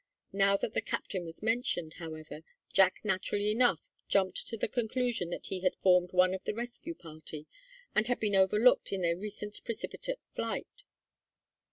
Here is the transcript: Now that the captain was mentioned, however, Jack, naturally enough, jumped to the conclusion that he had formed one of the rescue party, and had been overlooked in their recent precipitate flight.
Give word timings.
Now 0.33 0.57
that 0.57 0.73
the 0.73 0.81
captain 0.81 1.25
was 1.25 1.43
mentioned, 1.43 1.93
however, 2.01 2.41
Jack, 2.73 3.01
naturally 3.03 3.51
enough, 3.51 3.87
jumped 4.07 4.47
to 4.47 4.57
the 4.57 4.67
conclusion 4.67 5.29
that 5.29 5.45
he 5.45 5.59
had 5.59 5.75
formed 5.75 6.11
one 6.11 6.33
of 6.33 6.43
the 6.43 6.55
rescue 6.55 6.95
party, 6.95 7.45
and 7.93 8.07
had 8.07 8.19
been 8.19 8.33
overlooked 8.33 8.91
in 8.91 9.01
their 9.03 9.15
recent 9.15 9.61
precipitate 9.63 10.17
flight. 10.33 10.85